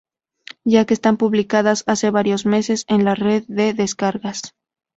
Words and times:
ya 0.63 0.85
que 0.87 0.95
están 0.95 1.15
publicadas 1.17 1.83
hace 1.85 2.09
varios 2.09 2.47
meses 2.47 2.85
en 2.87 3.05
la 3.05 3.13
Red 3.13 3.43
de 3.47 3.75
Descargas 3.75 4.55